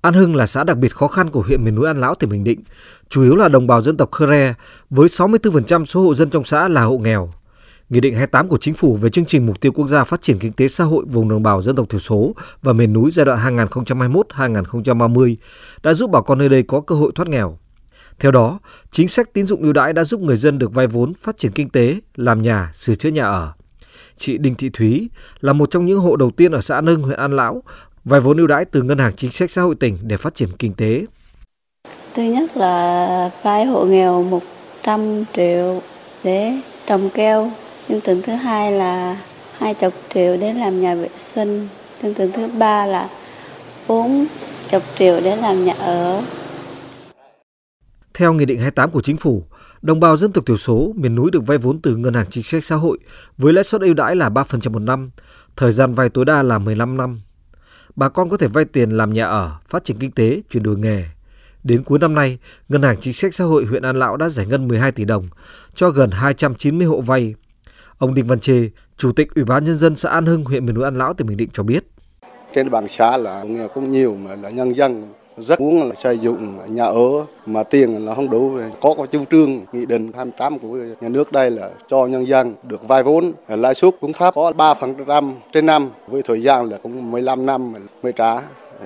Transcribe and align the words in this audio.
An 0.00 0.14
Hưng 0.14 0.36
là 0.36 0.46
xã 0.46 0.64
đặc 0.64 0.78
biệt 0.78 0.94
khó 0.94 1.08
khăn 1.08 1.30
của 1.30 1.42
huyện 1.42 1.64
miền 1.64 1.74
núi 1.74 1.86
An 1.86 2.00
Lão 2.00 2.14
tỉnh 2.14 2.30
Bình 2.30 2.44
Định, 2.44 2.60
chủ 3.08 3.22
yếu 3.22 3.36
là 3.36 3.48
đồng 3.48 3.66
bào 3.66 3.82
dân 3.82 3.96
tộc 3.96 4.10
Khmer 4.12 4.52
với 4.90 5.08
64% 5.08 5.84
số 5.84 6.00
hộ 6.00 6.14
dân 6.14 6.30
trong 6.30 6.44
xã 6.44 6.68
là 6.68 6.82
hộ 6.82 6.98
nghèo. 6.98 7.30
Nghị 7.90 8.00
định 8.00 8.14
28 8.14 8.48
của 8.48 8.58
Chính 8.60 8.74
phủ 8.74 8.96
về 8.96 9.10
chương 9.10 9.24
trình 9.24 9.46
mục 9.46 9.60
tiêu 9.60 9.72
quốc 9.72 9.88
gia 9.88 10.04
phát 10.04 10.22
triển 10.22 10.38
kinh 10.38 10.52
tế 10.52 10.68
xã 10.68 10.84
hội 10.84 11.04
vùng 11.08 11.28
đồng 11.28 11.42
bào 11.42 11.62
dân 11.62 11.76
tộc 11.76 11.88
thiểu 11.88 12.00
số 12.00 12.34
và 12.62 12.72
miền 12.72 12.92
núi 12.92 13.10
giai 13.10 13.26
đoạn 13.26 13.56
2021-2030 13.56 15.36
đã 15.82 15.94
giúp 15.94 16.10
bà 16.10 16.20
con 16.20 16.38
nơi 16.38 16.48
đây 16.48 16.62
có 16.62 16.80
cơ 16.80 16.94
hội 16.94 17.12
thoát 17.14 17.28
nghèo. 17.28 17.58
Theo 18.20 18.32
đó, 18.32 18.58
chính 18.90 19.08
sách 19.08 19.32
tín 19.32 19.46
dụng 19.46 19.62
ưu 19.62 19.72
đãi 19.72 19.92
đã 19.92 20.04
giúp 20.04 20.20
người 20.20 20.36
dân 20.36 20.58
được 20.58 20.74
vay 20.74 20.86
vốn 20.86 21.14
phát 21.14 21.38
triển 21.38 21.52
kinh 21.52 21.68
tế, 21.68 22.00
làm 22.14 22.42
nhà, 22.42 22.70
sửa 22.74 22.94
chữa 22.94 23.08
nhà 23.08 23.24
ở. 23.24 23.52
Chị 24.16 24.38
Đinh 24.38 24.54
Thị 24.54 24.70
Thúy 24.72 25.10
là 25.40 25.52
một 25.52 25.70
trong 25.70 25.86
những 25.86 26.00
hộ 26.00 26.16
đầu 26.16 26.30
tiên 26.30 26.52
ở 26.52 26.60
xã 26.60 26.80
Nâng, 26.80 27.02
huyện 27.02 27.18
An 27.18 27.36
Lão 27.36 27.62
vay 28.04 28.20
vốn 28.20 28.36
ưu 28.36 28.46
đãi 28.46 28.64
từ 28.64 28.82
Ngân 28.82 28.98
hàng 28.98 29.16
Chính 29.16 29.30
sách 29.30 29.50
Xã 29.50 29.62
hội 29.62 29.74
tỉnh 29.74 29.98
để 30.02 30.16
phát 30.16 30.34
triển 30.34 30.48
kinh 30.58 30.72
tế. 30.72 31.04
Thứ 32.14 32.22
nhất 32.22 32.56
là 32.56 33.30
vay 33.42 33.64
hộ 33.64 33.84
nghèo 33.84 34.22
100 34.22 35.24
triệu 35.32 35.82
để 36.24 36.52
trồng 36.86 37.10
keo. 37.10 37.52
Chương 37.88 38.00
trình 38.00 38.22
thứ 38.22 38.32
hai 38.32 38.72
là 38.72 39.20
20 39.58 39.90
triệu 40.14 40.36
để 40.36 40.54
làm 40.54 40.80
nhà 40.80 40.94
vệ 40.94 41.08
sinh. 41.18 41.68
Chương 42.02 42.14
trình 42.14 42.30
thứ 42.32 42.48
ba 42.58 42.86
là 42.86 43.08
40 43.88 44.26
triệu 44.98 45.20
để 45.24 45.36
làm 45.36 45.64
nhà 45.64 45.74
ở. 45.78 46.22
Theo 48.14 48.32
Nghị 48.32 48.44
định 48.44 48.60
28 48.60 48.90
của 48.90 49.02
Chính 49.02 49.16
phủ, 49.16 49.44
đồng 49.82 50.00
bào 50.00 50.16
dân 50.16 50.32
tộc 50.32 50.46
thiểu 50.46 50.56
số 50.56 50.92
miền 50.96 51.14
núi 51.14 51.30
được 51.30 51.46
vay 51.46 51.58
vốn 51.58 51.82
từ 51.82 51.96
Ngân 51.96 52.14
hàng 52.14 52.26
Chính 52.30 52.44
sách 52.44 52.64
Xã 52.64 52.76
hội 52.76 52.98
với 53.38 53.52
lãi 53.52 53.64
suất 53.64 53.80
ưu 53.80 53.94
đãi 53.94 54.16
là 54.16 54.28
3% 54.28 54.72
một 54.72 54.78
năm, 54.78 55.10
thời 55.56 55.72
gian 55.72 55.94
vay 55.94 56.08
tối 56.08 56.24
đa 56.24 56.42
là 56.42 56.58
15 56.58 56.96
năm 56.96 57.20
bà 57.96 58.08
con 58.08 58.30
có 58.30 58.36
thể 58.36 58.46
vay 58.46 58.64
tiền 58.64 58.90
làm 58.90 59.12
nhà 59.12 59.26
ở, 59.26 59.52
phát 59.68 59.84
triển 59.84 59.96
kinh 59.98 60.10
tế, 60.10 60.42
chuyển 60.50 60.62
đổi 60.62 60.78
nghề. 60.78 61.04
Đến 61.64 61.82
cuối 61.82 61.98
năm 61.98 62.14
nay, 62.14 62.38
Ngân 62.68 62.82
hàng 62.82 62.96
Chính 63.00 63.14
sách 63.14 63.34
Xã 63.34 63.44
hội 63.44 63.64
huyện 63.64 63.82
An 63.82 63.98
Lão 63.98 64.16
đã 64.16 64.28
giải 64.28 64.46
ngân 64.46 64.68
12 64.68 64.92
tỷ 64.92 65.04
đồng 65.04 65.24
cho 65.74 65.90
gần 65.90 66.10
290 66.10 66.86
hộ 66.86 67.00
vay. 67.00 67.34
Ông 67.98 68.14
Đinh 68.14 68.26
Văn 68.26 68.40
Chê, 68.40 68.68
Chủ 68.96 69.12
tịch 69.12 69.34
Ủy 69.34 69.44
ban 69.44 69.64
Nhân 69.64 69.76
dân 69.76 69.96
xã 69.96 70.10
An 70.10 70.26
Hưng, 70.26 70.44
huyện 70.44 70.66
miền 70.66 70.74
núi 70.74 70.84
An 70.84 70.98
Lão, 70.98 71.14
tỉnh 71.14 71.26
Bình 71.26 71.36
Định 71.36 71.48
cho 71.52 71.62
biết. 71.62 71.84
Trên 72.54 72.70
địa 72.70 72.78
xã 72.88 73.16
là 73.16 73.42
nghèo 73.42 73.68
cũng 73.68 73.92
nhiều 73.92 74.14
mà 74.14 74.36
là 74.36 74.50
nhân 74.50 74.76
dân 74.76 75.12
rất 75.42 75.60
muốn 75.60 75.88
là 75.88 75.94
xây 75.94 76.18
dựng 76.18 76.58
nhà 76.68 76.84
ở 76.84 77.26
mà 77.46 77.62
tiền 77.62 78.06
là 78.06 78.14
không 78.14 78.30
đủ. 78.30 78.58
Có 78.80 78.94
có 78.98 79.06
chủ 79.06 79.24
trương, 79.30 79.60
nghị 79.72 79.86
định 79.86 80.12
28 80.16 80.58
của 80.58 80.68
nhà 81.00 81.08
nước 81.08 81.32
đây 81.32 81.50
là 81.50 81.70
cho 81.88 82.06
nhân 82.06 82.26
dân 82.26 82.54
được 82.62 82.88
vay 82.88 83.02
vốn. 83.02 83.32
Lãi 83.48 83.74
suất 83.74 83.94
cũng 84.00 84.12
thấp, 84.12 84.34
có 84.34 84.52
3% 84.56 85.32
trên 85.52 85.66
năm. 85.66 85.90
Với 86.06 86.22
thời 86.22 86.42
gian 86.42 86.68
là 86.70 86.78
cũng 86.82 87.10
15 87.10 87.46
năm 87.46 87.74
mới 88.02 88.12
trả. 88.12 88.40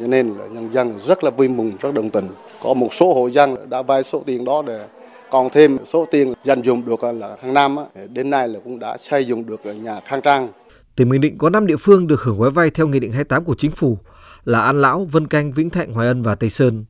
Cho 0.00 0.06
nên 0.06 0.34
là 0.38 0.46
nhân 0.46 0.68
dân 0.72 0.94
rất 1.06 1.24
là 1.24 1.30
vui 1.30 1.48
mừng, 1.48 1.72
rất 1.80 1.94
đồng 1.94 2.10
tình. 2.10 2.28
Có 2.62 2.74
một 2.74 2.94
số 2.94 3.14
hộ 3.14 3.26
dân 3.26 3.56
đã 3.70 3.82
vay 3.82 4.02
số 4.02 4.22
tiền 4.26 4.44
đó 4.44 4.62
để 4.66 4.86
còn 5.30 5.50
thêm 5.50 5.78
số 5.84 6.06
tiền 6.10 6.34
dành 6.44 6.62
dùng 6.62 6.82
được 6.86 7.04
là 7.04 7.36
hàng 7.42 7.54
năm 7.54 7.76
đến 8.08 8.30
nay 8.30 8.48
là 8.48 8.60
cũng 8.64 8.78
đã 8.78 8.96
xây 9.00 9.24
dựng 9.24 9.46
được 9.46 9.60
nhà 9.82 10.00
khang 10.04 10.20
trang. 10.20 10.48
Tỉnh 10.96 11.08
Bình 11.08 11.20
Định 11.20 11.38
có 11.38 11.50
5 11.50 11.66
địa 11.66 11.76
phương 11.76 12.06
được 12.06 12.22
hưởng 12.22 12.38
gói 12.38 12.50
vay 12.50 12.70
theo 12.70 12.88
Nghị 12.88 13.00
định 13.00 13.12
28 13.12 13.44
của 13.44 13.54
Chính 13.58 13.70
phủ 13.70 13.98
là 14.44 14.60
An 14.60 14.80
Lão, 14.80 15.04
Vân 15.04 15.26
Canh, 15.26 15.52
Vĩnh 15.52 15.70
Thạnh, 15.70 15.92
Hoài 15.92 16.08
Ân 16.08 16.22
và 16.22 16.34
Tây 16.34 16.50
Sơn. 16.50 16.84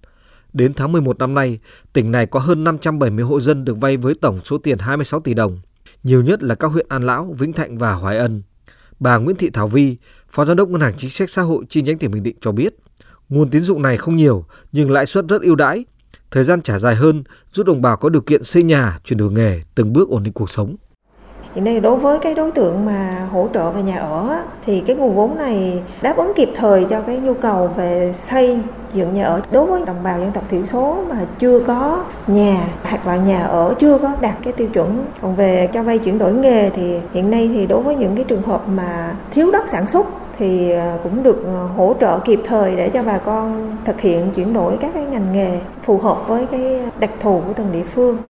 Đến 0.52 0.74
tháng 0.74 0.92
11 0.92 1.18
năm 1.18 1.34
nay, 1.34 1.58
tỉnh 1.92 2.12
này 2.12 2.26
có 2.26 2.40
hơn 2.40 2.64
570 2.64 3.24
hộ 3.24 3.40
dân 3.40 3.64
được 3.64 3.80
vay 3.80 3.96
với 3.96 4.14
tổng 4.14 4.38
số 4.44 4.58
tiền 4.58 4.78
26 4.78 5.20
tỷ 5.20 5.34
đồng. 5.34 5.60
Nhiều 6.02 6.22
nhất 6.22 6.42
là 6.42 6.54
các 6.54 6.68
huyện 6.68 6.86
An 6.88 7.06
Lão, 7.06 7.34
Vĩnh 7.38 7.52
Thạnh 7.52 7.78
và 7.78 7.92
Hoài 7.92 8.18
Ân. 8.18 8.42
Bà 9.00 9.18
Nguyễn 9.18 9.36
Thị 9.36 9.50
Thảo 9.50 9.66
Vi, 9.66 9.96
Phó 10.30 10.44
Giám 10.44 10.56
đốc 10.56 10.68
Ngân 10.68 10.80
hàng 10.80 10.94
Chính 10.96 11.10
sách 11.10 11.30
Xã 11.30 11.42
hội 11.42 11.64
chi 11.68 11.82
nhánh 11.82 11.98
tỉnh 11.98 12.10
Bình 12.10 12.22
Định 12.22 12.36
cho 12.40 12.52
biết, 12.52 12.74
nguồn 13.28 13.50
tín 13.50 13.62
dụng 13.62 13.82
này 13.82 13.96
không 13.96 14.16
nhiều 14.16 14.44
nhưng 14.72 14.90
lãi 14.90 15.06
suất 15.06 15.24
rất 15.28 15.42
ưu 15.42 15.54
đãi, 15.54 15.84
thời 16.30 16.44
gian 16.44 16.62
trả 16.62 16.78
dài 16.78 16.94
hơn, 16.94 17.24
giúp 17.52 17.66
đồng 17.66 17.82
bào 17.82 17.96
có 17.96 18.08
điều 18.08 18.22
kiện 18.22 18.44
xây 18.44 18.62
nhà, 18.62 18.98
chuyển 19.04 19.18
đổi 19.18 19.32
nghề, 19.32 19.62
từng 19.74 19.92
bước 19.92 20.08
ổn 20.08 20.22
định 20.22 20.32
cuộc 20.32 20.50
sống. 20.50 20.76
Hiện 21.56 21.64
nay 21.64 21.80
đối 21.80 21.96
với 21.96 22.18
cái 22.18 22.34
đối 22.34 22.50
tượng 22.50 22.84
mà 22.84 23.28
hỗ 23.32 23.48
trợ 23.54 23.70
về 23.70 23.82
nhà 23.82 23.96
ở 23.98 24.38
thì 24.66 24.80
cái 24.80 24.96
nguồn 24.96 25.14
vốn 25.14 25.38
này 25.38 25.82
đáp 26.02 26.16
ứng 26.16 26.32
kịp 26.36 26.50
thời 26.54 26.84
cho 26.84 27.00
cái 27.00 27.16
nhu 27.16 27.34
cầu 27.34 27.70
về 27.76 28.10
xây 28.12 28.60
dựng 28.92 29.14
nhà 29.14 29.24
ở 29.24 29.40
đối 29.52 29.66
với 29.66 29.84
đồng 29.86 30.02
bào 30.02 30.18
dân 30.18 30.30
tộc 30.32 30.44
thiểu 30.48 30.66
số 30.66 30.96
mà 31.08 31.16
chưa 31.38 31.60
có 31.60 32.04
nhà 32.26 32.56
hoặc 32.82 33.06
là 33.06 33.16
nhà 33.16 33.42
ở 33.42 33.74
chưa 33.78 33.98
có 33.98 34.12
đạt 34.20 34.34
cái 34.42 34.52
tiêu 34.52 34.68
chuẩn. 34.72 35.04
Còn 35.22 35.36
về 35.36 35.68
cho 35.72 35.82
vay 35.82 35.98
chuyển 35.98 36.18
đổi 36.18 36.32
nghề 36.32 36.70
thì 36.70 36.96
hiện 37.12 37.30
nay 37.30 37.50
thì 37.54 37.66
đối 37.66 37.82
với 37.82 37.94
những 37.94 38.16
cái 38.16 38.24
trường 38.24 38.42
hợp 38.42 38.68
mà 38.68 39.14
thiếu 39.30 39.50
đất 39.50 39.68
sản 39.68 39.86
xuất 39.86 40.06
thì 40.38 40.72
à, 40.72 40.98
cũng 41.02 41.22
được 41.22 41.46
à, 41.46 41.68
hỗ 41.76 41.94
trợ 42.00 42.18
kịp 42.18 42.40
thời 42.46 42.76
để 42.76 42.88
cho 42.88 43.02
bà 43.02 43.18
con 43.18 43.76
thực 43.84 44.00
hiện 44.00 44.30
chuyển 44.34 44.52
đổi 44.52 44.76
các 44.80 44.90
cái 44.94 45.04
ngành 45.04 45.32
nghề 45.32 45.58
phù 45.82 45.98
hợp 45.98 46.28
với 46.28 46.46
cái 46.46 46.80
đặc 46.98 47.10
thù 47.20 47.42
của 47.46 47.52
từng 47.52 47.72
địa 47.72 47.84
phương. 47.84 48.16